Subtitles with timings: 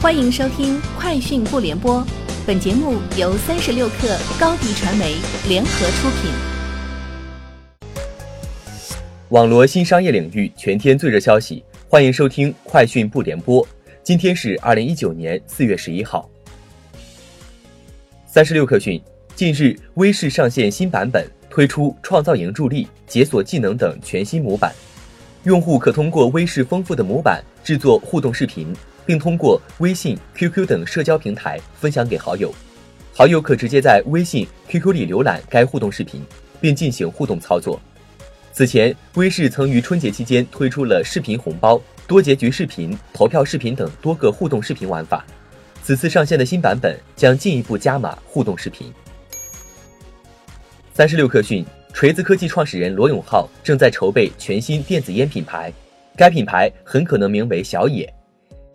[0.00, 2.00] 欢迎收听《快讯不联播》，
[2.46, 5.16] 本节目由三十六克高低传媒
[5.48, 6.30] 联合出品。
[9.30, 13.60] 网罗新商业领域全天最热消息，欢迎收听《快讯不联播》。
[14.04, 16.30] 今天是二零一九年四月十一号。
[18.24, 19.02] 三十六克讯，
[19.34, 24.72] 近日微视上线新版本，推出创造营助力、解锁技能等全新模板，
[25.42, 28.72] 用户可通过微视丰富的模板制作互动视频。
[29.08, 32.54] 并通过微信、QQ 等社交平台分享给好友，
[33.14, 36.22] 好友可直接在微信、QQ 里浏览该互动视频，
[36.60, 37.80] 并进行互动操作。
[38.52, 45.24] 此前，微视曾于春节期间推出了视频红包、多结局视频、投票视频等多个互动视频玩法。
[45.82, 48.92] 此次上线的新版本将进一步加码互动视频。
[50.92, 51.64] 三十六氪讯，
[51.94, 55.72] 锤子科技创始人罗永浩正在筹备全新电子烟品牌，
[56.14, 58.12] 该品牌很可能名为小野。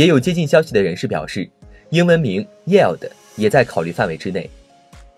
[0.00, 1.46] 也有接近消息的人士表示，
[1.90, 4.48] 英文名 Yield 也在考虑范围之内。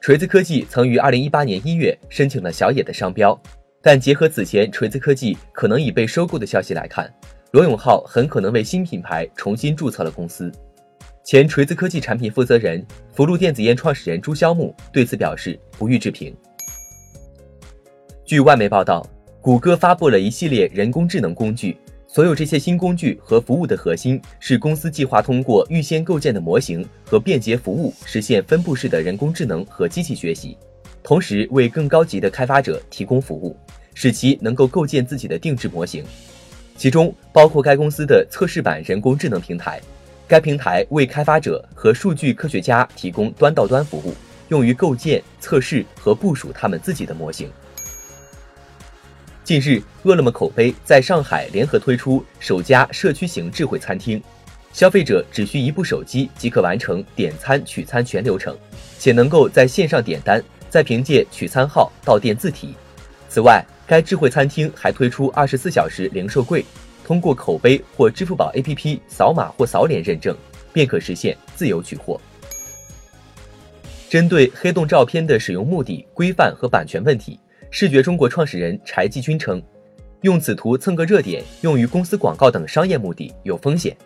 [0.00, 3.40] 锤子科技曾于二零一八年一月申请了小野的商标，
[3.80, 7.08] 但结合此前锤子科技可能已被收购的消息来看，
[7.52, 10.50] 罗永浩很可能为新品牌重新注册了公司。
[11.22, 16.36] 前锤子科技产品负责人、福禄电子烟创始人朱肖木对此表示不予置评。
[18.24, 19.08] 据外媒报道，
[19.40, 21.76] 谷歌发布了一系列人工智能工具。
[22.14, 30.56] 所有这些新工具和服务的核心是公司计划通过预先构建的模型和便捷服务实现分布式的人工智能和机器学习，
[31.02, 33.56] 同时为更高级的开发者提供服务，
[33.94, 36.04] 使其能够构建自己的定制模型。
[36.76, 39.80] 其中包括该公司的测试版人工智能平台，
[40.28, 44.14] 该平台为开发者和数据科学家提供端到端服务，
[44.50, 47.50] 用于构建、测试和部署他们自己的模型。
[49.44, 54.20] 近日，饿了么口碑在上海联合推出首家社区型智慧餐厅，
[54.72, 58.56] 消费者只需一部手机即可完成点餐取餐全流程，
[58.98, 62.74] 且能够在线上点单，再凭借取餐号到店自提。
[63.28, 66.64] 此外，该智慧餐厅还推出二十四小时零售柜，
[67.04, 70.34] 通过口碑或支付宝 APP 扫码或扫脸认证，
[70.72, 72.18] 便可实现自由取货。
[74.08, 77.38] 针对黑洞照片的使用目的、规范和版权问题。
[77.76, 79.60] 视觉中国创始人柴继军称，
[80.20, 83.96] 用此图蹭个热点，用于公司广告等商业目的有风险。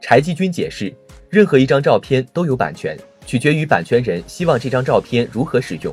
[0.00, 0.94] 柴继军解释，
[1.28, 2.96] 任何一张照片都有版权，
[3.26, 5.92] 取决于版权人希望这张照片如何使用。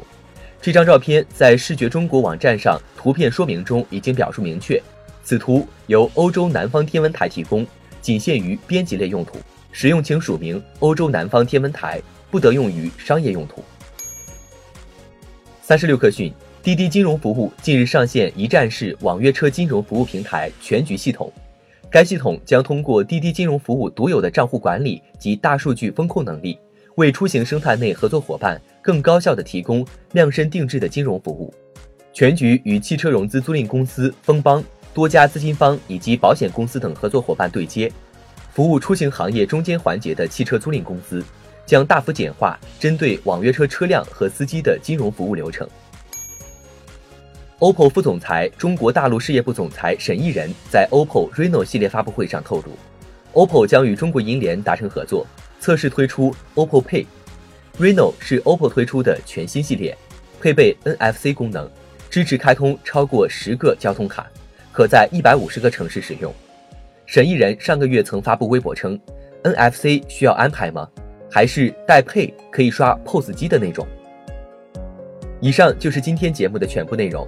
[0.61, 4.79] 这张照片在视觉中国网站上图片说明中已经表述明确，
[5.23, 7.65] 此图由欧洲南方天文台提供，
[8.03, 9.39] 仅限于编辑类用途，
[9.71, 11.99] 使用请署名欧洲南方天文台，
[12.29, 13.65] 不得用于商业用途。
[15.63, 16.31] 三十六氪讯。
[16.65, 21.31] 滴滴金融服务近日上线一站式网约车金融服务平台全局系统，
[21.91, 26.57] 该系统将通过滴滴金融服务独有的账户管理及大数据风控能力，
[26.95, 31.53] 为出行生态内合作伙伴更高效地提供量身定制的金融服务。
[32.11, 37.91] 全局与汽车融资租赁公司丰邦、多家资金方以及保险公司等合作伙伴对接，
[38.49, 41.23] 服务出行行业中间环节的汽车租赁公司，
[41.63, 45.69] 将大幅简化针对网约车车辆和司机的金融服务流程。
[47.65, 52.71] OPPO 副总裁、中国大陆事业部总裁沈义仁在 OPPO Reno 系列发布会上透露
[53.33, 55.25] ，OPPO 将与中国银联达成合作，
[55.59, 57.05] 测试推出 OPPO Pay。
[57.79, 59.97] Reno 是 OPPO 推出的全新系列，
[60.39, 61.67] 配备 NFC 功能，
[62.07, 64.27] 支持开通超过十个交通卡，
[64.71, 66.31] 可在一百五十个城市使用。
[67.07, 68.95] 沈义仁上个月曾发布微博称
[69.41, 70.87] ：“NFC 需要安排吗？
[71.31, 73.87] 还是带 Pay 可以刷 POS 机的那种？”
[75.41, 77.27] 以上就是今天节目的全部内容。